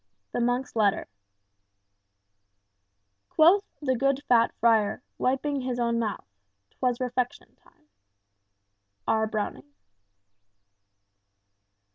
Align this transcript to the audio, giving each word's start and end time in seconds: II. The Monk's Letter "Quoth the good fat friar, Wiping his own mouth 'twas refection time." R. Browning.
II. 0.01 0.25
The 0.31 0.39
Monk's 0.43 0.75
Letter 0.75 1.07
"Quoth 3.29 3.63
the 3.83 3.95
good 3.95 4.23
fat 4.27 4.51
friar, 4.59 5.03
Wiping 5.19 5.61
his 5.61 5.77
own 5.79 5.99
mouth 5.99 6.25
'twas 6.71 6.99
refection 6.99 7.55
time." 7.55 7.87
R. 9.07 9.27
Browning. 9.27 9.69